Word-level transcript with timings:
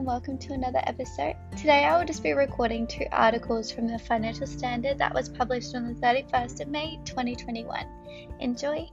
and 0.00 0.06
welcome 0.06 0.38
to 0.38 0.54
another 0.54 0.80
episode. 0.84 1.36
Today 1.58 1.84
I 1.84 1.98
will 1.98 2.06
just 2.06 2.22
be 2.22 2.32
recording 2.32 2.86
two 2.86 3.04
articles 3.12 3.70
from 3.70 3.86
the 3.86 3.98
Financial 3.98 4.46
Standard 4.46 4.96
that 4.96 5.12
was 5.12 5.28
published 5.28 5.74
on 5.74 5.86
the 5.86 6.00
31st 6.00 6.62
of 6.62 6.68
May 6.68 6.98
2021. 7.04 7.86
Enjoy! 8.38 8.88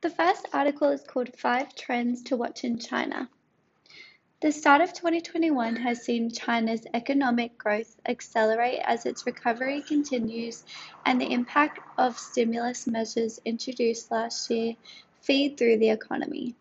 The 0.00 0.10
first 0.10 0.46
article 0.52 0.90
is 0.90 1.02
called 1.02 1.36
Five 1.36 1.74
Trends 1.74 2.22
to 2.24 2.36
Watch 2.36 2.62
in 2.62 2.78
China. 2.78 3.28
The 4.42 4.52
start 4.52 4.80
of 4.80 4.92
2021 4.92 5.74
has 5.74 6.04
seen 6.04 6.30
China's 6.30 6.86
economic 6.94 7.58
growth 7.58 7.96
accelerate 8.06 8.80
as 8.84 9.06
its 9.06 9.26
recovery 9.26 9.82
continues 9.82 10.62
and 11.04 11.20
the 11.20 11.32
impact 11.32 11.80
of 11.98 12.16
stimulus 12.16 12.86
measures 12.86 13.40
introduced 13.44 14.12
last 14.12 14.48
year 14.50 14.76
feed 15.24 15.56
through 15.56 15.78
the 15.78 15.90
economy. 15.90 16.54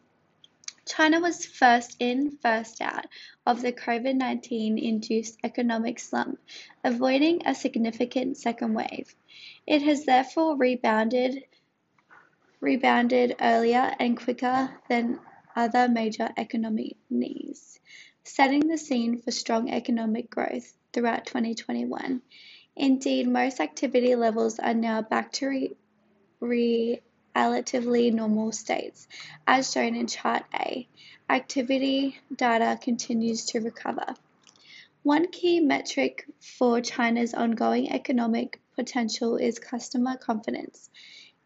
China 0.86 1.20
was 1.20 1.46
first 1.46 1.96
in, 2.00 2.38
first 2.42 2.82
out 2.82 3.06
of 3.46 3.62
the 3.62 3.72
COVID 3.72 4.16
19 4.16 4.78
induced 4.78 5.38
economic 5.44 6.00
slump, 6.00 6.40
avoiding 6.84 7.46
a 7.46 7.56
significant 7.56 8.38
second 8.38 8.74
wave. 8.74 9.16
It 9.66 9.82
has 9.84 10.06
therefore 10.06 10.58
rebounded 10.58 11.46
rebounded 12.60 13.36
earlier 13.42 13.94
and 14.00 14.18
quicker 14.18 14.70
than 14.88 15.20
other 15.56 15.88
major 15.88 16.30
economies, 16.38 17.80
setting 18.24 18.68
the 18.68 18.78
scene 18.78 19.22
for 19.22 19.32
strong 19.32 19.70
economic 19.70 20.30
growth 20.30 20.74
throughout 20.94 21.26
2021. 21.26 22.22
Indeed, 22.76 23.28
most 23.28 23.60
activity 23.60 24.16
levels 24.16 24.60
are 24.60 24.74
now 24.74 25.02
back 25.02 25.32
to 25.34 25.48
re- 25.48 25.76
re- 26.40 27.02
relatively 27.36 28.12
normal 28.12 28.52
states, 28.52 29.08
as 29.48 29.72
shown 29.72 29.96
in 29.96 30.08
Chart 30.08 30.44
A. 30.54 30.88
Activity 31.30 32.18
data 32.36 32.80
continues 32.82 33.46
to 33.46 33.60
recover. 33.60 34.16
One 35.04 35.32
key 35.32 35.60
metric 35.60 36.26
for 36.40 36.82
China's 36.82 37.34
ongoing 37.34 37.92
economic 37.92 38.60
potential 38.76 39.38
is 39.38 39.60
customer 39.60 40.18
confidence. 40.18 40.90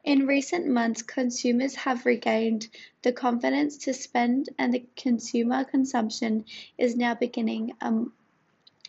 In 0.04 0.28
recent 0.28 0.68
months, 0.68 1.02
consumers 1.02 1.76
have 1.76 2.06
regained 2.06 2.68
the 3.02 3.12
confidence 3.12 3.78
to 3.80 3.94
spend 3.94 4.50
and 4.58 4.74
the 4.74 4.86
consumer 4.96 5.64
consumption 5.64 6.46
is 6.78 6.96
now 6.96 7.16
beginning 7.16 7.74
um, 7.82 8.14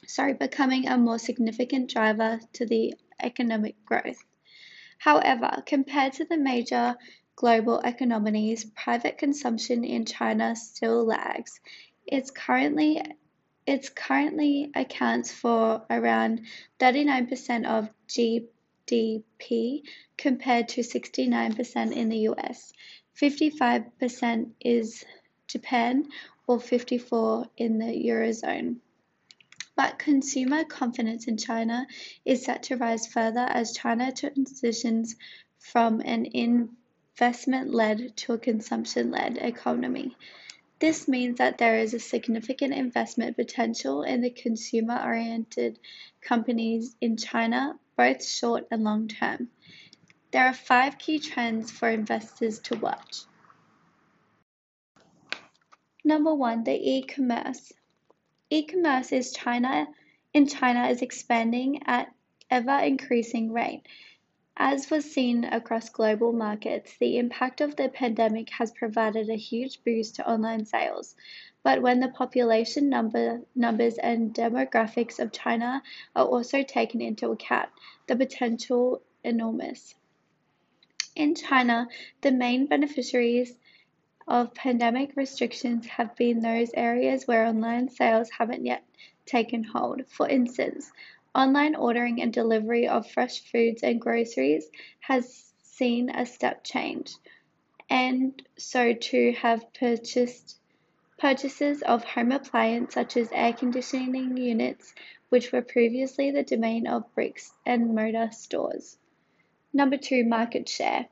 sorry, 0.06 0.32
becoming 0.32 0.88
a 0.88 0.96
more 0.96 1.18
significant 1.18 1.90
driver 1.90 2.40
to 2.54 2.66
the 2.66 2.94
economic 3.20 3.84
growth. 3.84 4.24
However, 4.98 5.62
compared 5.64 6.14
to 6.14 6.24
the 6.24 6.36
major 6.36 6.96
global 7.36 7.78
economies, 7.78 8.64
private 8.64 9.16
consumption 9.16 9.84
in 9.84 10.04
China 10.04 10.56
still 10.56 11.04
lags. 11.04 11.60
It's 12.04 12.32
currently 12.32 13.00
it 13.64 13.94
currently 13.94 14.72
accounts 14.74 15.30
for 15.30 15.84
around 15.88 16.46
39% 16.80 17.66
of 17.66 17.90
GDP 18.08 19.82
compared 20.16 20.68
to 20.70 20.80
69% 20.80 21.92
in 21.92 22.08
the 22.08 22.28
US. 22.30 22.72
55% 23.14 24.50
is 24.60 25.04
Japan 25.46 26.08
or 26.46 26.58
54 26.58 27.46
in 27.56 27.78
the 27.78 27.86
eurozone. 27.86 28.80
But 29.78 30.00
consumer 30.00 30.64
confidence 30.64 31.28
in 31.28 31.36
China 31.36 31.86
is 32.24 32.44
set 32.44 32.64
to 32.64 32.76
rise 32.76 33.06
further 33.06 33.46
as 33.48 33.76
China 33.76 34.10
transitions 34.10 35.14
from 35.60 36.00
an 36.00 36.26
investment 36.26 37.72
led 37.72 38.16
to 38.16 38.32
a 38.32 38.38
consumption 38.38 39.12
led 39.12 39.38
economy. 39.38 40.16
This 40.80 41.06
means 41.06 41.38
that 41.38 41.58
there 41.58 41.78
is 41.78 41.94
a 41.94 42.00
significant 42.00 42.74
investment 42.74 43.36
potential 43.36 44.02
in 44.02 44.20
the 44.20 44.30
consumer 44.30 45.00
oriented 45.00 45.78
companies 46.22 46.96
in 47.00 47.16
China, 47.16 47.78
both 47.96 48.24
short 48.24 48.66
and 48.72 48.82
long 48.82 49.06
term. 49.06 49.48
There 50.32 50.44
are 50.44 50.54
five 50.54 50.98
key 50.98 51.20
trends 51.20 51.70
for 51.70 51.88
investors 51.88 52.58
to 52.64 52.76
watch. 52.76 53.22
Number 56.04 56.34
one, 56.34 56.64
the 56.64 56.74
e-commerce. 56.74 57.72
E-commerce 58.50 59.12
is 59.12 59.34
China 59.34 59.86
in 60.32 60.46
China 60.46 60.88
is 60.88 61.02
expanding 61.02 61.82
at 61.84 62.10
ever 62.50 62.78
increasing 62.78 63.52
rate. 63.52 63.82
As 64.56 64.90
was 64.90 65.12
seen 65.12 65.44
across 65.44 65.90
global 65.90 66.32
markets, 66.32 66.96
the 66.96 67.18
impact 67.18 67.60
of 67.60 67.76
the 67.76 67.90
pandemic 67.90 68.48
has 68.50 68.72
provided 68.72 69.28
a 69.28 69.36
huge 69.36 69.84
boost 69.84 70.14
to 70.14 70.26
online 70.26 70.64
sales. 70.64 71.14
But 71.62 71.82
when 71.82 72.00
the 72.00 72.08
population 72.08 72.88
number, 72.88 73.42
numbers 73.54 73.98
and 73.98 74.32
demographics 74.34 75.18
of 75.18 75.30
China 75.30 75.82
are 76.16 76.26
also 76.26 76.62
taken 76.62 77.02
into 77.02 77.30
account, 77.30 77.68
the 78.06 78.16
potential 78.16 79.02
enormous. 79.22 79.94
In 81.14 81.34
China, 81.34 81.86
the 82.22 82.32
main 82.32 82.64
beneficiaries 82.64 83.58
of 84.28 84.54
pandemic 84.54 85.16
restrictions 85.16 85.86
have 85.86 86.14
been 86.14 86.40
those 86.40 86.70
areas 86.74 87.26
where 87.26 87.46
online 87.46 87.88
sales 87.88 88.30
haven't 88.30 88.64
yet 88.64 88.84
taken 89.26 89.64
hold. 89.64 90.06
For 90.06 90.28
instance, 90.28 90.92
Online 91.34 91.76
ordering 91.76 92.20
and 92.20 92.32
delivery 92.32 92.88
of 92.88 93.08
fresh 93.08 93.40
foods 93.40 93.82
and 93.82 94.00
groceries 94.00 94.68
has 94.98 95.52
seen 95.62 96.10
a 96.10 96.26
step 96.26 96.64
change, 96.64 97.14
and 97.88 98.42
so 98.56 98.92
too 98.92 99.32
have 99.38 99.72
purchased 99.72 100.58
purchases 101.18 101.82
of 101.82 102.02
home 102.02 102.32
appliances 102.32 102.94
such 102.94 103.16
as 103.16 103.30
air 103.30 103.52
conditioning 103.52 104.36
units, 104.36 104.94
which 105.28 105.52
were 105.52 105.62
previously 105.62 106.30
the 106.30 106.42
domain 106.42 106.86
of 106.88 107.14
bricks 107.14 107.52
and 107.66 107.94
mortar 107.94 108.30
stores. 108.32 108.96
Number 109.72 109.96
two, 109.96 110.24
market 110.24 110.68
share. 110.68 111.06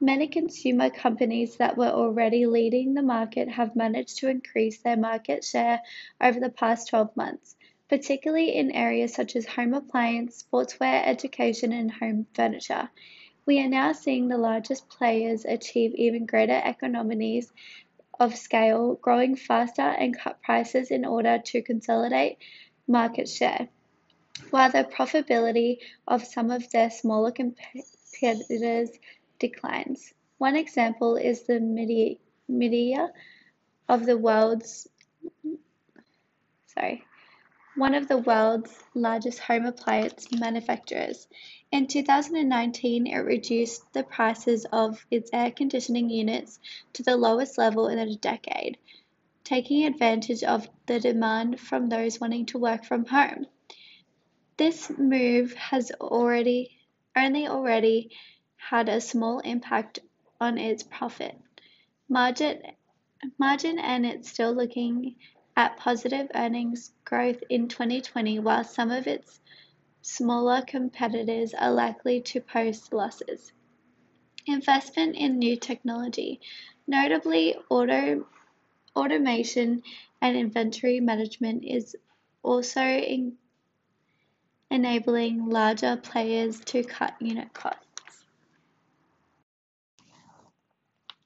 Many 0.00 0.28
consumer 0.28 0.90
companies 0.90 1.56
that 1.56 1.76
were 1.76 1.88
already 1.90 2.46
leading 2.46 2.94
the 2.94 3.02
market 3.02 3.48
have 3.48 3.76
managed 3.76 4.18
to 4.18 4.28
increase 4.28 4.78
their 4.78 4.96
market 4.96 5.44
share 5.44 5.82
over 6.20 6.40
the 6.40 6.50
past 6.50 6.88
12 6.88 7.16
months 7.16 7.56
particularly 7.90 8.54
in 8.54 8.70
areas 8.70 9.12
such 9.12 9.34
as 9.34 9.44
home 9.44 9.74
appliance, 9.74 10.44
sportswear, 10.44 11.02
education, 11.04 11.72
and 11.72 11.90
home 11.90 12.24
furniture. 12.34 12.88
We 13.44 13.60
are 13.60 13.68
now 13.68 13.92
seeing 13.92 14.28
the 14.28 14.38
largest 14.38 14.88
players 14.88 15.44
achieve 15.44 15.92
even 15.96 16.24
greater 16.24 16.62
economies 16.64 17.52
of 18.20 18.36
scale, 18.36 18.94
growing 18.94 19.34
faster 19.34 19.82
and 19.82 20.16
cut 20.16 20.40
prices 20.40 20.92
in 20.92 21.04
order 21.04 21.40
to 21.46 21.62
consolidate 21.62 22.38
market 22.86 23.28
share, 23.28 23.68
while 24.50 24.70
the 24.70 24.84
profitability 24.84 25.78
of 26.06 26.24
some 26.24 26.52
of 26.52 26.70
their 26.70 26.90
smaller 26.90 27.32
competitors 27.32 28.90
declines. 29.40 30.14
One 30.38 30.54
example 30.54 31.16
is 31.16 31.42
the 31.42 31.58
Midea 32.48 33.08
of 33.88 34.06
the 34.06 34.16
world's 34.16 34.88
sorry 36.66 37.04
one 37.76 37.94
of 37.94 38.08
the 38.08 38.18
world's 38.18 38.78
largest 38.94 39.38
home 39.38 39.64
appliance 39.64 40.30
manufacturers. 40.32 41.26
In 41.70 41.86
2019, 41.86 43.06
it 43.06 43.16
reduced 43.18 43.92
the 43.92 44.02
prices 44.02 44.66
of 44.72 45.06
its 45.10 45.30
air 45.32 45.50
conditioning 45.50 46.10
units 46.10 46.58
to 46.92 47.02
the 47.02 47.16
lowest 47.16 47.58
level 47.58 47.88
in 47.88 47.98
a 47.98 48.16
decade, 48.16 48.76
taking 49.44 49.86
advantage 49.86 50.42
of 50.42 50.68
the 50.86 51.00
demand 51.00 51.60
from 51.60 51.88
those 51.88 52.20
wanting 52.20 52.46
to 52.46 52.58
work 52.58 52.84
from 52.84 53.06
home. 53.06 53.46
This 54.56 54.90
move 54.98 55.54
has 55.54 55.90
already 56.00 56.76
only 57.16 57.46
already 57.46 58.10
had 58.68 58.88
a 58.88 59.00
small 59.00 59.40
impact 59.40 59.98
on 60.40 60.58
its 60.58 60.82
profit 60.82 61.36
margin 62.10 63.78
and 63.78 64.06
it's 64.06 64.30
still 64.30 64.52
looking 64.52 65.14
at 65.56 65.76
positive 65.76 66.30
earnings 66.34 66.92
growth 67.04 67.42
in 67.48 67.68
2020 67.68 68.38
while 68.40 68.64
some 68.64 68.90
of 68.90 69.06
its 69.06 69.40
smaller 70.02 70.62
competitors 70.66 71.54
are 71.54 71.70
likely 71.70 72.20
to 72.20 72.40
post 72.40 72.92
losses. 72.92 73.52
Investment 74.46 75.16
in 75.16 75.38
new 75.38 75.56
technology, 75.56 76.40
notably 76.86 77.54
auto, 77.68 78.26
automation 78.96 79.82
and 80.22 80.36
inventory 80.36 80.98
management, 81.00 81.64
is 81.64 81.94
also 82.42 82.80
in, 82.82 83.36
enabling 84.70 85.46
larger 85.46 85.96
players 85.96 86.58
to 86.60 86.82
cut 86.82 87.14
unit 87.20 87.52
costs. 87.52 87.89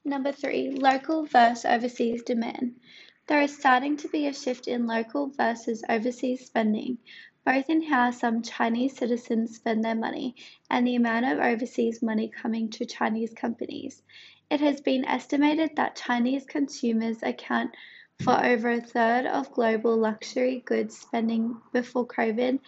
Number 0.07 0.33
three, 0.33 0.71
local 0.71 1.25
versus 1.25 1.65
overseas 1.65 2.23
demand. 2.23 2.79
There 3.27 3.41
is 3.41 3.57
starting 3.57 3.97
to 3.97 4.09
be 4.09 4.27
a 4.27 4.35
shift 4.35 4.69
in 4.69 4.87
local 4.87 5.29
versus 5.29 5.83
overseas 5.89 6.45
spending, 6.45 6.99
both 7.47 7.71
in 7.71 7.81
how 7.81 8.11
some 8.11 8.43
Chinese 8.43 8.99
citizens 8.99 9.57
spend 9.57 9.83
their 9.83 9.95
money 9.95 10.37
and 10.69 10.87
the 10.87 10.97
amount 10.97 11.25
of 11.25 11.39
overseas 11.39 12.03
money 12.03 12.29
coming 12.29 12.69
to 12.73 12.85
Chinese 12.85 13.33
companies. 13.33 14.03
It 14.51 14.61
has 14.61 14.83
been 14.83 15.07
estimated 15.07 15.77
that 15.77 15.97
Chinese 15.97 16.45
consumers 16.45 17.23
account 17.23 17.75
for 18.23 18.45
over 18.45 18.69
a 18.69 18.83
third 18.83 19.25
of 19.25 19.53
global 19.53 19.97
luxury 19.97 20.63
goods 20.67 20.99
spending 20.99 21.63
before 21.73 22.07
COVID, 22.07 22.61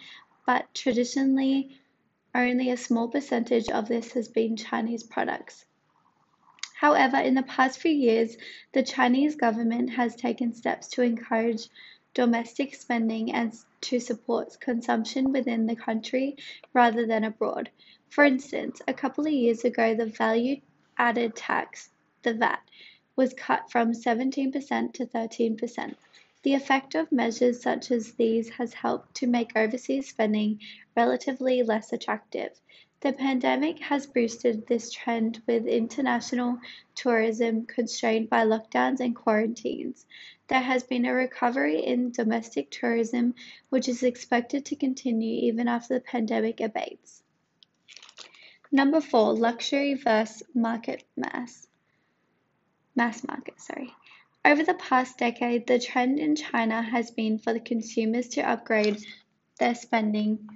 but 0.47 0.73
traditionally 0.73 1.79
only 2.33 2.71
a 2.71 2.77
small 2.77 3.09
percentage 3.09 3.69
of 3.69 3.87
this 3.87 4.13
has 4.13 4.27
been 4.27 4.57
Chinese 4.57 5.03
products. 5.03 5.65
However, 6.79 7.17
in 7.17 7.33
the 7.33 7.41
past 7.41 7.79
few 7.79 7.91
years, 7.91 8.37
the 8.71 8.83
Chinese 8.83 9.35
government 9.35 9.89
has 9.89 10.15
taken 10.15 10.53
steps 10.53 10.87
to 10.89 11.01
encourage 11.01 11.69
domestic 12.13 12.75
spending 12.75 13.31
and 13.31 13.51
to 13.81 13.99
support 13.99 14.59
consumption 14.59 15.31
within 15.31 15.65
the 15.65 15.75
country 15.75 16.37
rather 16.73 17.07
than 17.07 17.23
abroad. 17.23 17.71
For 18.09 18.23
instance, 18.23 18.79
a 18.87 18.93
couple 18.93 19.25
of 19.25 19.33
years 19.33 19.65
ago, 19.65 19.95
the 19.95 20.05
value 20.05 20.61
added 20.99 21.35
tax, 21.35 21.89
the 22.21 22.35
VAT, 22.35 22.61
was 23.15 23.33
cut 23.33 23.71
from 23.71 23.93
17% 23.93 24.93
to 24.93 25.05
13%. 25.07 25.95
The 26.43 26.53
effect 26.53 26.93
of 26.93 27.11
measures 27.11 27.59
such 27.59 27.89
as 27.89 28.11
these 28.11 28.49
has 28.49 28.75
helped 28.75 29.15
to 29.15 29.25
make 29.25 29.57
overseas 29.57 30.09
spending 30.09 30.59
relatively 30.95 31.63
less 31.63 31.91
attractive. 31.91 32.51
The 33.01 33.13
pandemic 33.13 33.77
has 33.79 34.07
boosted 34.07 34.65
this 34.65 34.91
trend 34.91 35.43
with 35.45 35.67
international 35.67 36.59
tourism 36.95 37.67
constrained 37.67 38.27
by 38.27 38.43
lockdowns 38.43 38.99
and 38.99 39.15
quarantines. 39.15 40.07
There 40.47 40.61
has 40.61 40.83
been 40.83 41.05
a 41.05 41.13
recovery 41.13 41.85
in 41.85 42.11
domestic 42.11 42.71
tourism, 42.71 43.35
which 43.69 43.87
is 43.87 44.01
expected 44.01 44.65
to 44.65 44.75
continue 44.75 45.45
even 45.47 45.67
after 45.67 45.93
the 45.93 46.01
pandemic 46.01 46.59
abates. 46.59 47.21
Number 48.71 48.99
four, 48.99 49.33
luxury 49.33 49.93
versus 49.93 50.41
market 50.55 51.03
mass. 51.15 51.67
Mass 52.95 53.23
market, 53.27 53.61
sorry. 53.61 53.93
Over 54.43 54.63
the 54.63 54.73
past 54.73 55.19
decade, 55.19 55.67
the 55.67 55.77
trend 55.77 56.17
in 56.17 56.35
China 56.35 56.81
has 56.81 57.11
been 57.11 57.37
for 57.37 57.53
the 57.53 57.59
consumers 57.59 58.29
to 58.29 58.41
upgrade 58.41 59.05
their 59.59 59.75
spending 59.75 60.49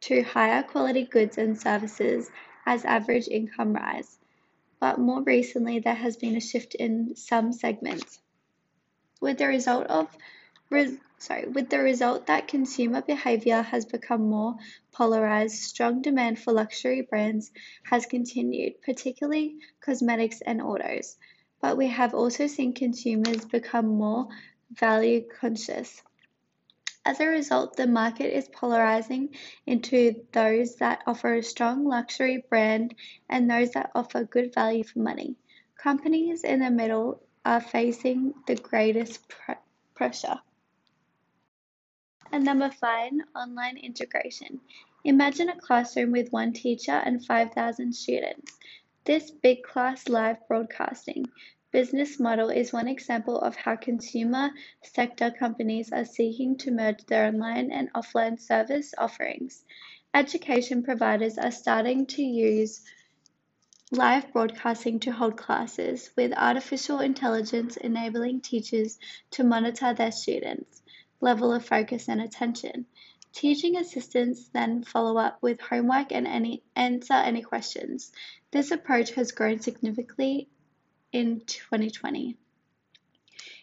to 0.00 0.22
higher 0.22 0.62
quality 0.62 1.04
goods 1.04 1.38
and 1.38 1.58
services 1.60 2.30
as 2.66 2.84
average 2.84 3.28
income 3.28 3.72
rise, 3.72 4.18
but 4.80 4.98
more 4.98 5.22
recently 5.22 5.80
there 5.80 5.94
has 5.94 6.16
been 6.16 6.36
a 6.36 6.40
shift 6.40 6.74
in 6.74 7.16
some 7.16 7.52
segments, 7.52 8.20
with 9.20 9.38
the 9.38 9.46
result 9.46 9.86
of 9.86 10.08
sorry, 11.18 11.46
with 11.48 11.68
the 11.70 11.78
result 11.78 12.26
that 12.26 12.46
consumer 12.46 13.02
behavior 13.02 13.62
has 13.62 13.84
become 13.84 14.28
more 14.28 14.56
polarized, 14.92 15.62
strong 15.62 16.02
demand 16.02 16.38
for 16.38 16.52
luxury 16.52 17.02
brands 17.02 17.50
has 17.84 18.06
continued, 18.06 18.80
particularly 18.82 19.56
cosmetics 19.80 20.40
and 20.42 20.60
autos. 20.62 21.16
But 21.60 21.76
we 21.76 21.88
have 21.88 22.14
also 22.14 22.46
seen 22.46 22.72
consumers 22.72 23.44
become 23.44 23.86
more 23.86 24.28
value 24.70 25.26
conscious. 25.40 26.02
As 27.04 27.20
a 27.20 27.26
result, 27.26 27.76
the 27.76 27.86
market 27.86 28.36
is 28.36 28.48
polarizing 28.48 29.34
into 29.66 30.26
those 30.32 30.76
that 30.76 31.02
offer 31.06 31.34
a 31.34 31.42
strong 31.42 31.84
luxury 31.84 32.44
brand 32.50 32.94
and 33.28 33.50
those 33.50 33.70
that 33.72 33.90
offer 33.94 34.24
good 34.24 34.52
value 34.52 34.84
for 34.84 34.98
money. 34.98 35.36
Companies 35.76 36.44
in 36.44 36.60
the 36.60 36.70
middle 36.70 37.22
are 37.44 37.60
facing 37.60 38.34
the 38.46 38.56
greatest 38.56 39.26
pr- 39.28 39.52
pressure. 39.94 40.40
And 42.30 42.44
number 42.44 42.70
five, 42.70 43.12
online 43.34 43.78
integration. 43.78 44.60
Imagine 45.04 45.48
a 45.48 45.60
classroom 45.60 46.12
with 46.12 46.30
one 46.30 46.52
teacher 46.52 46.92
and 46.92 47.24
5,000 47.24 47.92
students. 47.94 48.58
This 49.04 49.30
big 49.30 49.62
class 49.62 50.08
live 50.08 50.46
broadcasting 50.46 51.24
business 51.78 52.18
model 52.18 52.48
is 52.48 52.72
one 52.72 52.88
example 52.88 53.38
of 53.38 53.54
how 53.54 53.76
consumer 53.76 54.50
sector 54.82 55.30
companies 55.30 55.92
are 55.92 56.04
seeking 56.04 56.58
to 56.58 56.72
merge 56.72 57.06
their 57.06 57.28
online 57.28 57.70
and 57.70 57.88
offline 57.92 58.36
service 58.36 58.94
offerings. 58.98 59.62
Education 60.12 60.82
providers 60.82 61.38
are 61.38 61.52
starting 61.52 62.04
to 62.06 62.20
use 62.20 62.82
live 63.92 64.32
broadcasting 64.32 64.98
to 64.98 65.12
hold 65.12 65.36
classes, 65.36 66.10
with 66.16 66.32
artificial 66.36 66.98
intelligence 66.98 67.76
enabling 67.76 68.40
teachers 68.40 68.98
to 69.30 69.44
monitor 69.44 69.94
their 69.94 70.10
students' 70.10 70.82
level 71.20 71.52
of 71.52 71.64
focus 71.64 72.08
and 72.08 72.20
attention. 72.20 72.86
Teaching 73.32 73.76
assistants 73.76 74.48
then 74.48 74.82
follow 74.82 75.16
up 75.16 75.38
with 75.40 75.60
homework 75.60 76.10
and 76.10 76.26
any, 76.26 76.60
answer 76.74 77.14
any 77.14 77.42
questions. 77.42 78.10
This 78.50 78.72
approach 78.72 79.12
has 79.12 79.30
grown 79.30 79.60
significantly 79.60 80.48
in 81.12 81.40
2020. 81.40 82.36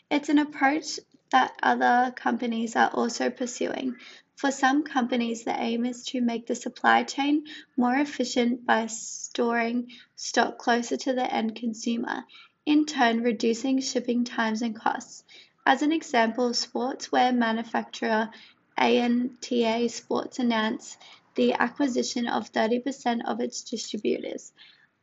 It's 0.10 0.30
an 0.30 0.40
approach 0.40 1.00
that 1.32 1.58
other 1.62 2.14
companies 2.16 2.76
are 2.76 2.90
also 2.94 3.30
pursuing. 3.30 3.96
For 4.36 4.52
some 4.52 4.84
companies, 4.84 5.44
the 5.44 5.60
aim 5.60 5.86
is 5.86 6.06
to 6.08 6.22
make 6.22 6.46
the 6.46 6.56
supply 6.56 7.04
chain 7.04 7.46
more 7.78 7.96
efficient 7.96 8.66
by 8.66 8.88
storing 8.88 9.92
stock 10.16 10.58
closer 10.58 10.98
to 10.98 11.14
the 11.14 11.34
end 11.34 11.56
consumer, 11.56 12.26
in 12.66 12.86
turn, 12.86 13.22
reducing 13.22 13.80
shipping 13.80 14.24
times 14.24 14.62
and 14.62 14.76
costs. 14.76 15.24
As 15.66 15.82
an 15.82 15.92
example, 15.92 16.50
sportswear 16.52 17.36
manufacturer 17.36 18.30
ANTA 18.78 19.88
Sports 19.90 20.40
announced 20.40 20.98
the 21.36 21.54
acquisition 21.54 22.28
of 22.28 22.52
30% 22.52 23.26
of 23.26 23.40
its 23.40 23.64
distributors. 23.64 24.52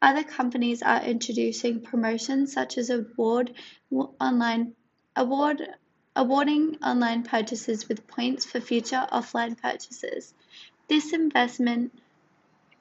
Other 0.02 0.24
companies 0.24 0.82
are 0.82 1.00
introducing 1.00 1.80
promotions 1.80 2.52
such 2.52 2.76
as 2.76 2.90
award 2.90 3.54
online 4.20 4.74
award 5.14 5.62
awarding 6.16 6.76
online 6.82 7.22
purchases 7.22 7.88
with 7.88 8.08
points 8.08 8.44
for 8.44 8.60
future 8.60 9.06
offline 9.12 9.56
purchases. 9.56 10.34
This 10.88 11.12
investment 11.12 11.96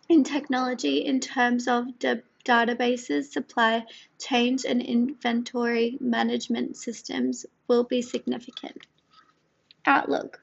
in 0.09 0.23
technology 0.23 1.05
in 1.05 1.19
terms 1.19 1.67
of 1.67 1.99
de- 1.99 2.23
databases, 2.43 3.31
supply 3.31 3.85
chains, 4.17 4.65
and 4.65 4.81
inventory 4.81 5.99
management 6.01 6.75
systems 6.75 7.45
will 7.67 7.83
be 7.83 8.01
significant. 8.01 8.87
Outlook 9.85 10.41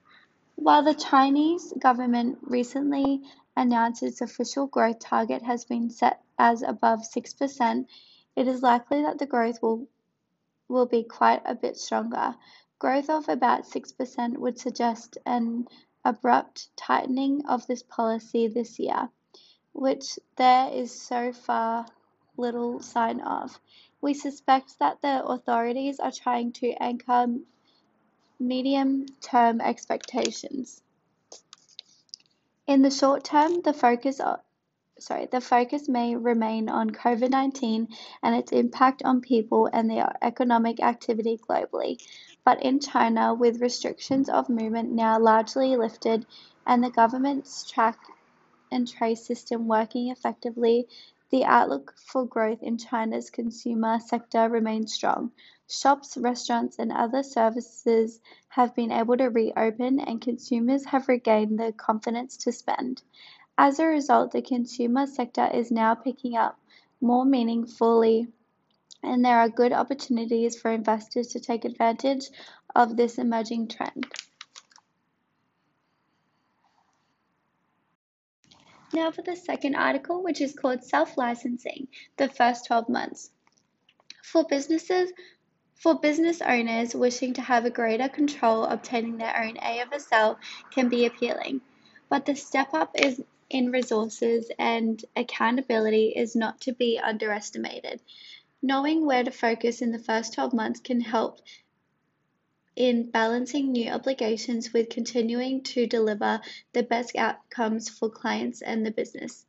While 0.54 0.84
the 0.84 0.94
Chinese 0.94 1.72
government 1.76 2.38
recently 2.42 3.22
announced 3.58 4.04
its 4.04 4.20
official 4.20 4.68
growth 4.68 5.00
target 5.00 5.42
has 5.42 5.64
been 5.64 5.90
set 5.90 6.22
as 6.38 6.62
above 6.62 7.00
6%, 7.00 7.86
it 8.36 8.46
is 8.46 8.62
likely 8.62 9.02
that 9.02 9.18
the 9.18 9.26
growth 9.26 9.60
will, 9.60 9.88
will 10.68 10.86
be 10.86 11.02
quite 11.02 11.42
a 11.44 11.56
bit 11.56 11.76
stronger. 11.76 12.36
Growth 12.78 13.10
of 13.10 13.28
about 13.28 13.64
6% 13.64 14.38
would 14.38 14.60
suggest 14.60 15.18
an 15.26 15.66
abrupt 16.04 16.68
tightening 16.76 17.44
of 17.46 17.66
this 17.66 17.82
policy 17.82 18.46
this 18.46 18.78
year, 18.78 19.08
which 19.72 20.20
there 20.36 20.70
is 20.72 20.92
so 20.92 21.32
far 21.32 21.84
little 22.36 22.80
sign 22.80 23.20
of. 23.20 23.58
We 24.00 24.14
suspect 24.14 24.78
that 24.78 25.02
the 25.02 25.24
authorities 25.24 25.98
are 25.98 26.12
trying 26.12 26.52
to 26.52 26.70
anchor 26.80 27.26
medium 28.38 29.06
term 29.20 29.60
expectations. 29.60 30.80
In 32.68 32.82
the 32.82 32.90
short 32.90 33.24
term, 33.24 33.62
the 33.62 33.72
focus 33.72 34.20
sorry, 34.98 35.24
the 35.24 35.40
focus 35.40 35.88
may 35.88 36.14
remain 36.14 36.68
on 36.68 36.90
COVID-19 36.90 37.88
and 38.22 38.34
its 38.36 38.52
impact 38.52 39.02
on 39.02 39.22
people 39.22 39.70
and 39.72 39.88
their 39.88 40.14
economic 40.20 40.82
activity 40.82 41.38
globally. 41.48 41.98
But 42.44 42.62
in 42.62 42.78
China, 42.78 43.32
with 43.32 43.62
restrictions 43.62 44.28
of 44.28 44.50
movement 44.50 44.92
now 44.92 45.18
largely 45.18 45.76
lifted 45.76 46.26
and 46.66 46.84
the 46.84 46.90
government's 46.90 47.70
track 47.70 47.98
and 48.70 48.86
trace 48.86 49.24
system 49.24 49.66
working 49.66 50.10
effectively, 50.10 50.88
the 51.30 51.44
outlook 51.44 51.94
for 51.98 52.24
growth 52.24 52.62
in 52.62 52.78
China's 52.78 53.30
consumer 53.30 53.98
sector 54.00 54.48
remains 54.48 54.94
strong. 54.94 55.32
Shops, 55.68 56.16
restaurants, 56.16 56.78
and 56.78 56.90
other 56.90 57.22
services 57.22 58.20
have 58.48 58.74
been 58.74 58.90
able 58.90 59.16
to 59.18 59.28
reopen, 59.28 60.00
and 60.00 60.20
consumers 60.20 60.86
have 60.86 61.08
regained 61.08 61.58
the 61.58 61.72
confidence 61.72 62.36
to 62.38 62.52
spend. 62.52 63.02
As 63.58 63.78
a 63.78 63.86
result, 63.86 64.32
the 64.32 64.40
consumer 64.40 65.06
sector 65.06 65.50
is 65.52 65.70
now 65.70 65.94
picking 65.94 66.36
up 66.36 66.58
more 67.00 67.24
meaningfully, 67.24 68.28
and 69.02 69.24
there 69.24 69.38
are 69.38 69.48
good 69.48 69.72
opportunities 69.72 70.58
for 70.58 70.70
investors 70.70 71.28
to 71.28 71.40
take 71.40 71.64
advantage 71.64 72.30
of 72.74 72.96
this 72.96 73.18
emerging 73.18 73.68
trend. 73.68 74.06
Now 78.98 79.12
for 79.12 79.22
the 79.22 79.36
second 79.36 79.76
article, 79.76 80.24
which 80.24 80.40
is 80.40 80.56
called 80.56 80.82
Self-Licensing, 80.82 81.86
the 82.16 82.28
first 82.28 82.66
12 82.66 82.88
months. 82.88 83.30
For 84.24 84.42
businesses, 84.44 85.12
for 85.76 86.00
business 86.00 86.42
owners 86.42 86.96
wishing 86.96 87.32
to 87.34 87.40
have 87.40 87.64
a 87.64 87.70
greater 87.70 88.08
control, 88.08 88.64
obtaining 88.64 89.16
their 89.16 89.40
own 89.40 89.54
AFSL 89.54 90.38
can 90.72 90.88
be 90.88 91.06
appealing, 91.06 91.60
but 92.08 92.26
the 92.26 92.34
step 92.34 92.74
up 92.74 92.90
is 93.00 93.22
in 93.48 93.70
resources 93.70 94.50
and 94.58 95.04
accountability 95.14 96.08
is 96.16 96.34
not 96.34 96.60
to 96.62 96.72
be 96.72 96.98
underestimated. 96.98 98.00
Knowing 98.60 99.06
where 99.06 99.22
to 99.22 99.30
focus 99.30 99.80
in 99.80 99.92
the 99.92 100.00
first 100.00 100.34
12 100.34 100.52
months 100.52 100.80
can 100.80 101.02
help 101.02 101.38
in 102.78 103.10
balancing 103.10 103.72
new 103.72 103.90
obligations 103.90 104.72
with 104.72 104.88
continuing 104.88 105.60
to 105.60 105.84
deliver 105.84 106.40
the 106.72 106.82
best 106.84 107.16
outcomes 107.16 107.88
for 107.88 108.08
clients 108.08 108.62
and 108.62 108.86
the 108.86 108.90
business. 108.92 109.44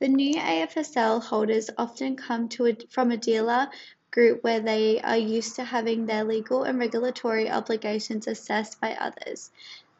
The 0.00 0.08
new 0.08 0.34
AFSL 0.34 1.22
holders 1.22 1.70
often 1.78 2.14
come 2.14 2.46
a, 2.60 2.76
from 2.90 3.10
a 3.10 3.16
dealer 3.16 3.70
group 4.10 4.44
where 4.44 4.60
they 4.60 5.00
are 5.00 5.16
used 5.16 5.56
to 5.56 5.64
having 5.64 6.04
their 6.04 6.24
legal 6.24 6.64
and 6.64 6.78
regulatory 6.78 7.50
obligations 7.50 8.26
assessed 8.26 8.78
by 8.82 8.92
others. 8.92 9.50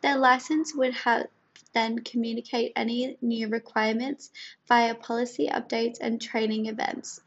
Their 0.02 0.18
license 0.18 0.74
would 0.74 0.92
have 0.92 1.28
then 1.72 2.00
communicate 2.00 2.72
any 2.76 3.16
new 3.22 3.48
requirements 3.48 4.30
via 4.68 4.94
policy 4.94 5.48
updates 5.48 5.96
and 6.02 6.20
training 6.20 6.66
events. 6.66 7.22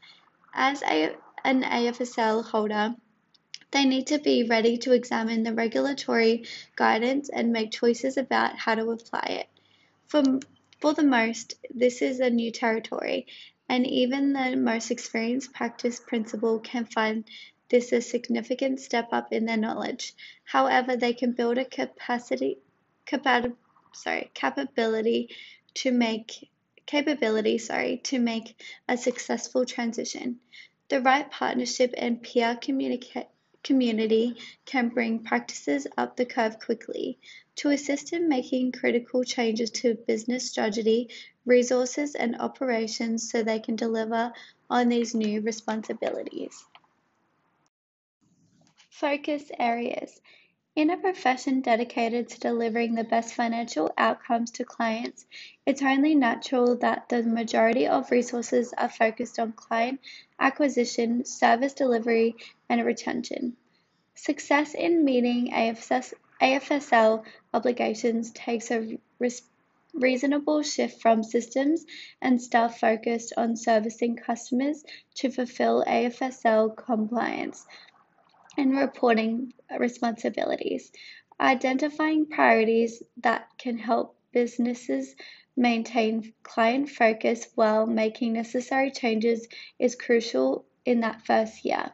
As 0.54 0.84
a, 0.84 1.16
an 1.44 1.64
AFSL 1.64 2.44
holder, 2.44 2.94
they 3.70 3.84
need 3.84 4.06
to 4.06 4.18
be 4.18 4.44
ready 4.44 4.78
to 4.78 4.92
examine 4.92 5.42
the 5.42 5.52
regulatory 5.52 6.44
guidance 6.76 7.28
and 7.28 7.52
make 7.52 7.70
choices 7.70 8.16
about 8.16 8.56
how 8.56 8.74
to 8.74 8.90
apply 8.90 9.26
it. 9.28 9.48
For, 10.06 10.22
for 10.80 10.94
the 10.94 11.02
most, 11.02 11.54
this 11.74 12.00
is 12.00 12.20
a 12.20 12.30
new 12.30 12.50
territory, 12.50 13.26
and 13.68 13.86
even 13.86 14.32
the 14.32 14.56
most 14.56 14.90
experienced 14.90 15.52
practice 15.52 16.00
principal 16.00 16.58
can 16.60 16.86
find 16.86 17.24
this 17.68 17.92
a 17.92 18.00
significant 18.00 18.80
step 18.80 19.08
up 19.12 19.32
in 19.32 19.44
their 19.44 19.58
knowledge. 19.58 20.14
However, 20.44 20.96
they 20.96 21.12
can 21.12 21.32
build 21.32 21.58
a 21.58 21.66
capacity, 21.66 22.58
sorry, 23.92 24.30
capability 24.32 25.28
to 25.74 25.92
make 25.92 26.48
capability, 26.86 27.58
sorry, 27.58 27.98
to 28.04 28.18
make 28.18 28.58
a 28.88 28.96
successful 28.96 29.66
transition. 29.66 30.40
The 30.88 31.02
right 31.02 31.30
partnership 31.30 31.92
and 31.98 32.22
peer 32.22 32.56
communica- 32.56 33.26
community 33.62 34.36
can 34.64 34.88
bring 34.88 35.24
practices 35.24 35.86
up 35.96 36.16
the 36.16 36.24
curve 36.24 36.58
quickly. 36.58 37.18
To 37.56 37.70
assist 37.70 38.12
in 38.12 38.28
making 38.28 38.72
critical 38.72 39.24
changes 39.24 39.70
to 39.72 39.94
business 40.06 40.48
strategy, 40.48 41.10
resources, 41.44 42.14
and 42.14 42.40
operations 42.40 43.30
so 43.30 43.42
they 43.42 43.58
can 43.58 43.74
deliver 43.76 44.32
on 44.70 44.88
these 44.88 45.14
new 45.14 45.40
responsibilities. 45.40 46.64
Focus 48.90 49.50
areas. 49.58 50.20
In 50.78 50.90
a 50.90 50.96
profession 50.96 51.60
dedicated 51.60 52.28
to 52.28 52.38
delivering 52.38 52.94
the 52.94 53.02
best 53.02 53.34
financial 53.34 53.92
outcomes 53.98 54.52
to 54.52 54.64
clients, 54.64 55.26
it's 55.66 55.82
only 55.82 56.14
natural 56.14 56.76
that 56.76 57.08
the 57.08 57.24
majority 57.24 57.88
of 57.88 58.12
resources 58.12 58.72
are 58.78 58.88
focused 58.88 59.40
on 59.40 59.54
client 59.54 59.98
acquisition, 60.38 61.24
service 61.24 61.72
delivery, 61.72 62.36
and 62.68 62.86
retention. 62.86 63.56
Success 64.14 64.72
in 64.72 65.04
meeting 65.04 65.50
AFS, 65.50 66.14
AFSL 66.40 67.24
obligations 67.52 68.30
takes 68.30 68.70
a 68.70 69.00
reasonable 69.92 70.62
shift 70.62 71.02
from 71.02 71.24
systems 71.24 71.86
and 72.22 72.40
staff 72.40 72.78
focused 72.78 73.32
on 73.36 73.56
servicing 73.56 74.14
customers 74.14 74.84
to 75.16 75.28
fulfill 75.28 75.84
AFSL 75.84 76.76
compliance 76.76 77.66
and 78.58 78.76
reporting 78.76 79.52
responsibilities. 79.78 80.90
Identifying 81.40 82.26
priorities 82.26 83.02
that 83.18 83.48
can 83.56 83.78
help 83.78 84.16
businesses 84.32 85.14
maintain 85.56 86.34
client 86.42 86.90
focus 86.90 87.46
while 87.54 87.86
making 87.86 88.32
necessary 88.32 88.90
changes 88.90 89.46
is 89.78 89.94
crucial 89.94 90.66
in 90.84 91.00
that 91.00 91.24
first 91.24 91.64
year. 91.64 91.92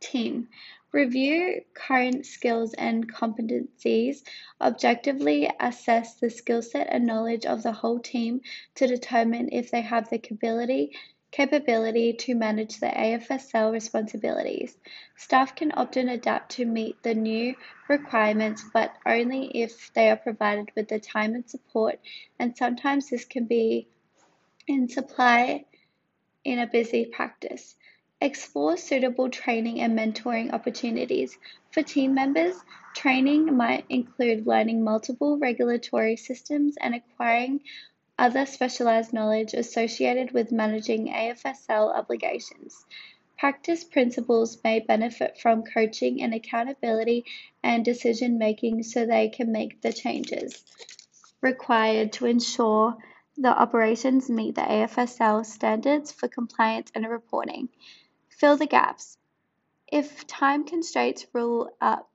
Team. 0.00 0.48
Review 0.92 1.60
current 1.74 2.24
skills 2.24 2.72
and 2.72 3.12
competencies. 3.12 4.22
Objectively 4.62 5.50
assess 5.60 6.14
the 6.14 6.30
skill 6.30 6.62
set 6.62 6.86
and 6.90 7.04
knowledge 7.04 7.44
of 7.44 7.62
the 7.62 7.72
whole 7.72 7.98
team 7.98 8.40
to 8.76 8.86
determine 8.86 9.50
if 9.52 9.70
they 9.70 9.82
have 9.82 10.08
the 10.08 10.18
capability 10.18 10.92
capability 11.30 12.12
to 12.12 12.34
manage 12.34 12.78
the 12.80 12.86
AFSL 12.86 13.72
responsibilities. 13.72 14.76
Staff 15.16 15.54
can 15.54 15.72
often 15.72 16.08
adapt 16.08 16.52
to 16.52 16.64
meet 16.64 17.02
the 17.02 17.14
new 17.14 17.54
requirements, 17.88 18.64
but 18.72 18.94
only 19.04 19.46
if 19.54 19.92
they 19.94 20.10
are 20.10 20.16
provided 20.16 20.70
with 20.74 20.88
the 20.88 21.00
time 21.00 21.34
and 21.34 21.48
support, 21.48 21.98
and 22.38 22.56
sometimes 22.56 23.10
this 23.10 23.24
can 23.24 23.44
be 23.44 23.88
in 24.66 24.88
supply 24.88 25.64
in 26.44 26.58
a 26.58 26.66
busy 26.66 27.04
practice. 27.04 27.76
Explore 28.20 28.76
suitable 28.76 29.28
training 29.28 29.80
and 29.80 29.98
mentoring 29.98 30.52
opportunities. 30.52 31.36
For 31.70 31.82
team 31.82 32.14
members, 32.14 32.54
training 32.94 33.54
might 33.56 33.84
include 33.90 34.46
learning 34.46 34.82
multiple 34.82 35.38
regulatory 35.38 36.16
systems 36.16 36.76
and 36.80 36.94
acquiring 36.94 37.60
other 38.18 38.46
specialized 38.46 39.12
knowledge 39.12 39.54
associated 39.54 40.32
with 40.32 40.52
managing 40.52 41.08
AFSL 41.08 41.94
obligations. 41.94 42.84
Practice 43.38 43.84
principals 43.84 44.58
may 44.64 44.80
benefit 44.80 45.38
from 45.38 45.62
coaching 45.62 46.22
and 46.22 46.32
accountability 46.32 47.24
and 47.62 47.84
decision 47.84 48.38
making 48.38 48.82
so 48.82 49.04
they 49.04 49.28
can 49.28 49.52
make 49.52 49.80
the 49.82 49.92
changes 49.92 50.64
required 51.42 52.12
to 52.12 52.26
ensure 52.26 52.96
the 53.36 53.48
operations 53.48 54.30
meet 54.30 54.54
the 54.54 54.62
AFSL 54.62 55.44
standards 55.44 56.10
for 56.10 56.28
compliance 56.28 56.90
and 56.94 57.06
reporting. 57.06 57.68
Fill 58.30 58.56
the 58.56 58.66
gaps. 58.66 59.18
If 59.86 60.26
time 60.26 60.64
constraints 60.64 61.26
rule 61.34 61.70
up 61.80 62.08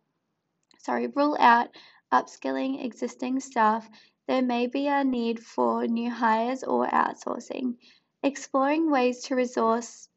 sorry, 0.80 1.08
rule 1.08 1.38
out 1.40 1.70
upskilling 2.12 2.84
existing 2.84 3.40
staff, 3.40 3.88
there 4.28 4.42
may 4.42 4.68
be 4.68 4.88
a 4.88 5.04
need 5.04 5.40
for 5.40 5.88
new 5.88 6.10
hires 6.10 6.64
or 6.64 6.88
outsourcing. 6.88 7.76
Exploring 8.24 8.92
ways 8.92 9.24
to 9.24 9.36
resource 9.36 10.08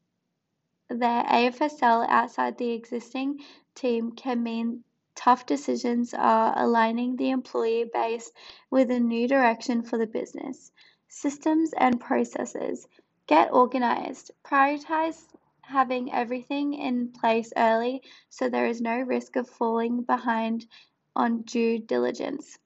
their 0.89 1.23
AFSL 1.23 2.07
outside 2.07 2.57
the 2.57 2.71
existing 2.71 3.39
team 3.73 4.11
can 4.11 4.43
mean 4.43 4.83
tough 5.15 5.45
decisions 5.45 6.13
are 6.13 6.53
aligning 6.55 7.15
the 7.15 7.31
employee 7.31 7.89
base 7.91 8.31
with 8.69 8.91
a 8.91 8.99
new 8.99 9.27
direction 9.27 9.81
for 9.81 9.97
the 9.97 10.05
business. 10.05 10.71
Systems 11.07 11.73
and 11.73 11.99
processes. 11.99 12.87
Get 13.25 13.51
organized. 13.51 14.31
Prioritize 14.43 15.19
having 15.61 16.13
everything 16.13 16.73
in 16.75 17.11
place 17.11 17.51
early 17.57 18.03
so 18.29 18.49
there 18.49 18.67
is 18.67 18.81
no 18.81 18.99
risk 18.99 19.35
of 19.35 19.49
falling 19.49 20.03
behind 20.03 20.67
on 21.15 21.41
due 21.41 21.79
diligence 21.79 22.59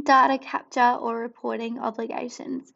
data 0.00 0.38
capture 0.38 0.96
or 1.00 1.16
reporting 1.16 1.78
obligations. 1.78 2.72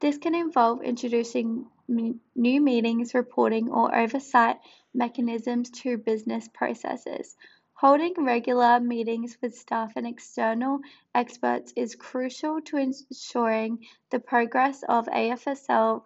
This 0.00 0.18
can 0.18 0.34
involve 0.34 0.82
introducing 0.82 1.66
new 1.88 2.60
meetings, 2.60 3.14
reporting, 3.14 3.70
or 3.70 3.94
oversight 3.94 4.56
mechanisms 4.94 5.70
to 5.70 5.98
business 5.98 6.48
processes. 6.48 7.36
Holding 7.74 8.14
regular 8.18 8.78
meetings 8.78 9.36
with 9.42 9.56
staff 9.56 9.92
and 9.96 10.06
external 10.06 10.80
experts 11.14 11.72
is 11.76 11.94
crucial 11.94 12.60
to 12.62 12.76
ensuring 12.76 13.86
the 14.10 14.20
progress 14.20 14.82
of 14.88 15.06
AFSL 15.06 16.02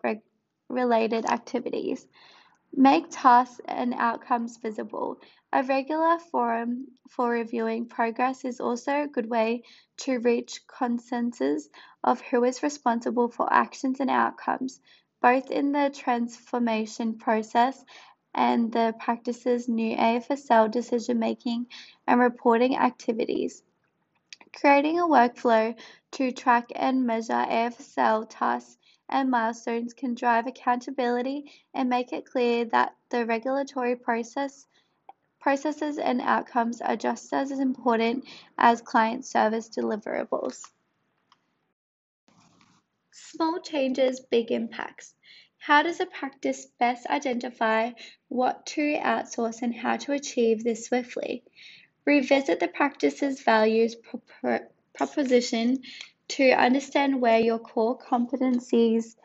related 0.69 1.27
activities. 1.27 2.07
Make 2.77 3.07
tasks 3.09 3.61
and 3.67 3.95
outcomes 3.95 4.57
visible. 4.57 5.21
A 5.53 5.63
regular 5.63 6.19
forum 6.19 6.89
for 7.09 7.31
reviewing 7.31 7.87
progress 7.87 8.45
is 8.45 8.59
also 8.61 9.03
a 9.03 9.07
good 9.07 9.31
way 9.31 9.63
to 9.99 10.19
reach 10.19 10.67
consensus 10.67 11.69
of 12.03 12.21
who 12.21 12.43
is 12.43 12.65
responsible 12.65 13.29
for 13.29 13.53
actions 13.53 14.01
and 14.01 14.11
outcomes, 14.11 14.81
both 15.23 15.53
in 15.53 15.71
the 15.71 15.91
transformation 15.95 17.17
process 17.17 17.85
and 18.35 18.73
the 18.73 18.93
practice's 18.99 19.69
new 19.69 19.97
AFSL 19.97 20.69
decision 20.69 21.21
making 21.21 21.69
and 22.09 22.19
reporting 22.19 22.77
activities. 22.77 23.63
Creating 24.53 24.99
a 24.99 25.07
workflow 25.07 25.79
to 26.11 26.33
track 26.33 26.73
and 26.75 27.07
measure 27.07 27.35
AFSL 27.35 28.27
tasks 28.29 28.79
and 29.09 29.31
milestones 29.31 29.93
can 29.95 30.15
drive 30.15 30.47
accountability 30.47 31.51
and 31.75 31.89
make 31.89 32.13
it 32.13 32.27
clear 32.27 32.65
that 32.67 32.95
the 33.11 33.27
regulatory 33.27 33.97
process 33.97 34.67
processes 35.41 35.99
and 35.99 36.23
outcomes 36.23 36.81
are 36.81 36.97
just 36.97 37.33
as 37.33 37.51
important 37.51 38.25
as 38.57 38.81
client 38.81 39.27
service 39.27 39.69
deliverables. 39.69 40.63
Small 43.13 43.61
changes, 43.61 44.21
big 44.21 44.51
impacts. 44.51 45.15
How 45.59 45.83
does 45.83 46.01
a 46.01 46.07
practice 46.07 46.67
best 46.79 47.07
identify 47.07 47.93
what 48.29 48.67
to 48.67 48.99
outsource 48.99 49.63
and 49.63 49.75
how 49.75 49.99
to 49.99 50.13
achieve 50.13 50.65
this 50.65 50.87
swiftly? 50.87 51.45
Revisit 52.07 52.61
the 52.61 52.69
practice's 52.69 53.43
values 53.43 53.97
proposition 54.95 55.83
to 56.29 56.51
understand 56.53 57.21
where 57.21 57.39
your 57.39 57.59
core 57.59 57.99
competencies 57.99 59.17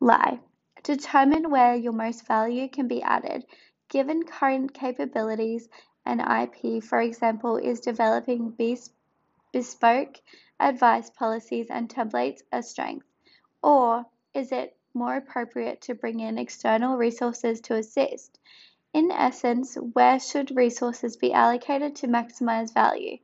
lie. 0.00 0.40
Determine 0.82 1.50
where 1.50 1.74
your 1.74 1.92
most 1.92 2.26
value 2.26 2.68
can 2.68 2.88
be 2.88 3.02
added. 3.02 3.44
Given 3.88 4.24
current 4.24 4.74
capabilities 4.74 5.68
and 6.04 6.20
IP, 6.20 6.82
for 6.82 7.00
example, 7.00 7.56
is 7.56 7.80
developing 7.80 8.54
bespoke 9.52 10.16
advice 10.60 11.10
policies 11.10 11.66
and 11.70 11.88
templates 11.88 12.40
a 12.52 12.62
strength? 12.62 13.06
Or 13.62 14.06
is 14.34 14.52
it 14.52 14.76
more 14.94 15.16
appropriate 15.16 15.80
to 15.82 15.94
bring 15.94 16.20
in 16.20 16.38
external 16.38 16.96
resources 16.96 17.60
to 17.62 17.74
assist? 17.74 18.38
In 18.94 19.10
essence, 19.10 19.74
where 19.74 20.18
should 20.18 20.56
resources 20.56 21.16
be 21.16 21.32
allocated 21.32 21.96
to 21.96 22.08
maximize 22.08 22.72
value? 22.72 23.18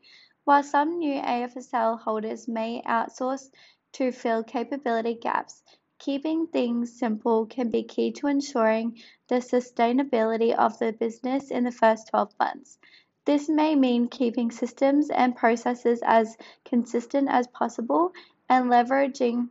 While 0.46 0.62
some 0.62 0.98
new 0.98 1.22
AFSL 1.22 2.00
holders 2.00 2.46
may 2.46 2.82
outsource 2.82 3.50
to 3.92 4.12
fill 4.12 4.44
capability 4.44 5.14
gaps, 5.14 5.62
keeping 5.98 6.46
things 6.48 6.98
simple 6.98 7.46
can 7.46 7.70
be 7.70 7.82
key 7.82 8.12
to 8.12 8.26
ensuring 8.26 9.00
the 9.28 9.36
sustainability 9.36 10.54
of 10.54 10.78
the 10.78 10.92
business 10.92 11.50
in 11.50 11.64
the 11.64 11.72
first 11.72 12.08
12 12.08 12.34
months. 12.38 12.78
This 13.24 13.48
may 13.48 13.74
mean 13.74 14.08
keeping 14.08 14.50
systems 14.50 15.08
and 15.08 15.34
processes 15.34 16.00
as 16.04 16.36
consistent 16.66 17.30
as 17.30 17.46
possible 17.46 18.12
and 18.46 18.66
leveraging 18.66 19.48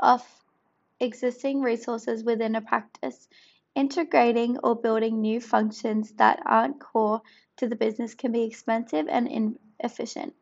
off 0.00 0.42
existing 0.98 1.60
resources 1.60 2.24
within 2.24 2.54
a 2.54 2.62
practice. 2.62 3.28
Integrating 3.74 4.56
or 4.64 4.74
building 4.74 5.20
new 5.20 5.42
functions 5.42 6.12
that 6.12 6.42
aren't 6.46 6.80
core 6.80 7.20
to 7.58 7.68
the 7.68 7.76
business 7.76 8.14
can 8.14 8.32
be 8.32 8.44
expensive 8.44 9.08
and 9.10 9.28
inefficient. 9.80 10.34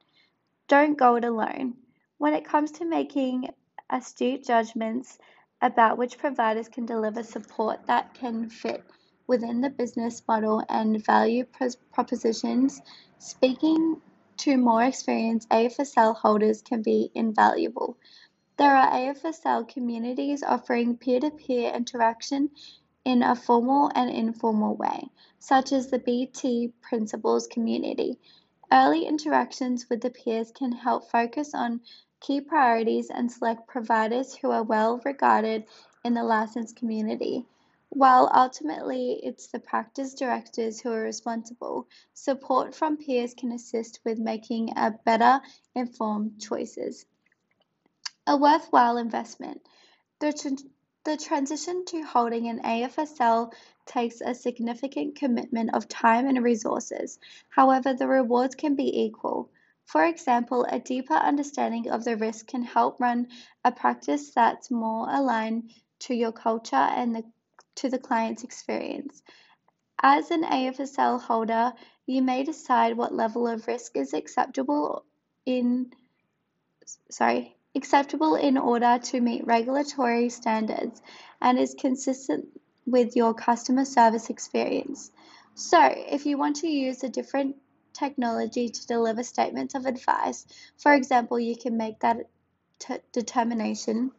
Don't 0.69 0.99
go 0.99 1.17
it 1.17 1.25
alone. 1.25 1.75
When 2.19 2.35
it 2.35 2.45
comes 2.45 2.71
to 2.73 2.85
making 2.85 3.50
astute 3.91 4.45
judgments 4.45 5.19
about 5.61 5.99
which 5.99 6.19
providers 6.19 6.69
can 6.69 6.87
deliver 6.87 7.23
support 7.23 7.87
that 7.87 8.14
can 8.14 8.49
fit 8.49 8.83
within 9.26 9.61
the 9.61 9.71
business 9.71 10.23
model 10.29 10.62
and 10.69 11.05
value 11.05 11.45
propositions, 11.93 12.83
speaking 13.19 14.00
to 14.37 14.57
more 14.57 14.83
experienced 14.85 15.49
AFSL 15.49 16.17
holders 16.17 16.62
can 16.62 16.83
be 16.83 17.11
invaluable. 17.14 17.97
There 18.57 18.75
are 18.75 18.91
AFSL 18.91 19.69
communities 19.69 20.43
offering 20.43 20.97
peer 20.97 21.21
to 21.21 21.31
peer 21.31 21.73
interaction 21.73 22.50
in 23.05 23.23
a 23.23 23.35
formal 23.35 23.91
and 23.95 24.11
informal 24.11 24.76
way, 24.76 25.09
such 25.38 25.73
as 25.73 25.88
the 25.88 25.99
BT 25.99 26.73
Principles 26.81 27.47
community. 27.47 28.19
Early 28.73 29.06
interactions 29.06 29.88
with 29.88 30.00
the 30.00 30.11
peers 30.11 30.50
can 30.50 30.73
help 30.73 31.11
focus 31.11 31.54
on 31.54 31.80
key 32.21 32.40
priorities 32.40 33.11
and 33.11 33.30
select 33.30 33.68
providers 33.68 34.35
who 34.35 34.50
are 34.50 34.62
well 34.62 35.00
regarded 35.04 35.66
in 36.04 36.14
the 36.14 36.25
licensed 36.25 36.76
community. 36.76 37.47
While 37.90 38.30
ultimately 38.35 39.21
it's 39.23 39.47
the 39.47 39.61
practice 39.61 40.14
directors 40.14 40.80
who 40.80 40.90
are 40.90 41.02
responsible, 41.02 41.87
support 42.14 42.75
from 42.75 42.97
peers 42.97 43.35
can 43.35 43.52
assist 43.52 44.00
with 44.04 44.18
making 44.18 44.73
better 45.04 45.40
informed 45.75 46.40
choices. 46.40 47.06
A 48.26 48.37
worthwhile 48.37 48.97
investment. 48.97 49.61
The, 50.18 50.33
the 51.04 51.16
transition 51.16 51.84
to 51.87 52.02
holding 52.02 52.49
an 52.49 52.61
AFSL 52.61 53.52
takes 53.87 54.20
a 54.20 54.34
significant 54.34 55.16
commitment 55.16 55.75
of 55.75 55.88
time 55.88 56.26
and 56.26 56.42
resources. 56.42 57.18
However, 57.50 57.92
the 57.92 58.08
rewards 58.08 58.54
can 58.54 58.75
be 58.75 59.02
equal. 59.02 59.50
For 59.84 60.04
example, 60.04 60.64
a 60.64 60.78
deeper 60.78 61.14
understanding 61.14 61.90
of 61.90 62.04
the 62.04 62.16
risk 62.16 62.46
can 62.46 62.62
help 62.62 63.00
run 63.00 63.28
a 63.64 63.70
practice 63.70 64.30
that's 64.30 64.70
more 64.70 65.06
aligned 65.11 65.70
to 66.00 66.14
your 66.14 66.32
culture 66.32 66.76
and 66.76 67.14
the 67.14 67.25
to 67.76 67.90
the 67.90 67.99
client's 67.99 68.44
experience. 68.44 69.23
As 70.02 70.31
an 70.31 70.44
AFSL 70.44 71.20
holder, 71.20 71.72
you 72.07 72.22
may 72.22 72.44
decide 72.44 72.96
what 72.96 73.12
level 73.12 73.48
of 73.48 73.66
risk 73.66 73.96
is 73.96 74.14
acceptable 74.14 75.05
in 75.44 75.92
sorry, 77.11 77.57
acceptable 77.74 78.34
in 78.37 78.56
order 78.56 78.98
to 78.98 79.20
meet 79.20 79.46
regulatory 79.46 80.28
standards 80.28 81.00
and 81.40 81.58
is 81.58 81.74
consistent 81.78 82.46
with 82.87 83.16
your 83.16 83.34
customer 83.34 83.84
service 83.84 84.30
experience. 84.30 85.10
So, 85.54 85.80
if 85.82 86.26
you 86.26 86.38
want 86.38 86.56
to 86.56 86.68
use 86.68 87.02
a 87.02 87.08
different 87.08 87.56
technology 87.92 88.68
to 88.68 88.87
deliver 88.87 89.22
statements 89.22 89.74
of 89.74 89.87
advice, 89.87 90.46
for 90.76 90.92
example, 90.92 91.38
you 91.38 91.56
can 91.56 91.76
make 91.76 92.00
that 92.00 92.28
t- 92.78 92.98
determination 93.12 94.10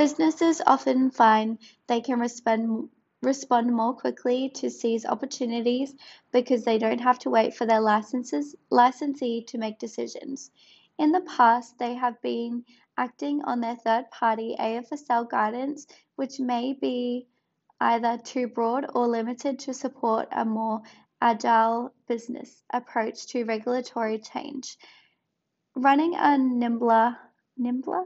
Businesses 0.00 0.62
often 0.66 1.10
find 1.10 1.58
they 1.86 2.00
can 2.00 2.20
respond 2.20 2.88
respond 3.20 3.70
more 3.70 3.92
quickly 3.92 4.48
to 4.48 4.70
seize 4.70 5.04
opportunities 5.04 5.94
because 6.32 6.64
they 6.64 6.78
don't 6.78 7.02
have 7.02 7.18
to 7.18 7.28
wait 7.28 7.54
for 7.54 7.66
their 7.66 7.82
licenses, 7.82 8.56
licensee 8.70 9.42
to 9.42 9.58
make 9.58 9.78
decisions. 9.78 10.50
In 11.00 11.12
the 11.12 11.22
past, 11.22 11.78
they 11.78 11.94
have 11.94 12.20
been 12.20 12.66
acting 12.94 13.42
on 13.44 13.62
their 13.62 13.76
third 13.76 14.10
party 14.10 14.54
AFSL 14.60 15.30
guidance, 15.30 15.86
which 16.16 16.38
may 16.38 16.74
be 16.74 17.26
either 17.80 18.18
too 18.18 18.48
broad 18.48 18.84
or 18.94 19.08
limited 19.08 19.60
to 19.60 19.72
support 19.72 20.28
a 20.30 20.44
more 20.44 20.82
agile 21.22 21.94
business 22.06 22.62
approach 22.70 23.26
to 23.28 23.46
regulatory 23.46 24.18
change. 24.18 24.76
Running 25.74 26.16
a 26.16 26.36
nimbler, 26.36 27.16
nimbler 27.56 28.04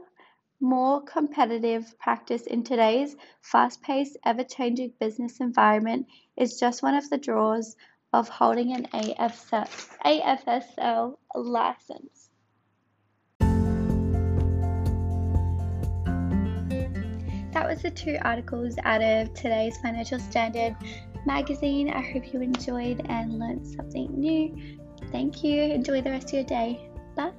more 0.61 1.01
competitive 1.01 1.99
practice 1.99 2.43
in 2.43 2.63
today's 2.63 3.17
fast-paced, 3.41 4.15
ever-changing 4.23 4.93
business 5.01 5.41
environment 5.41 6.07
is 6.37 6.61
just 6.61 6.81
one 6.81 6.95
of 6.95 7.09
the 7.09 7.17
draws 7.17 7.75
of 8.13 8.29
holding 8.29 8.73
an 8.73 8.85
AFSL 8.93 9.67
license. 11.35 12.24
That 17.55 17.69
was 17.69 17.81
the 17.81 17.89
two 17.89 18.17
articles 18.21 18.75
out 18.83 19.01
of 19.01 19.33
today's 19.33 19.77
Financial 19.77 20.19
Standard 20.19 20.75
magazine. 21.25 21.89
I 21.89 22.01
hope 22.01 22.33
you 22.33 22.41
enjoyed 22.41 23.01
and 23.07 23.39
learned 23.39 23.65
something 23.65 24.11
new. 24.11 24.77
Thank 25.09 25.41
you. 25.41 25.61
Enjoy 25.61 26.01
the 26.01 26.09
rest 26.09 26.27
of 26.27 26.33
your 26.33 26.43
day. 26.43 26.89
Bye. 27.15 27.31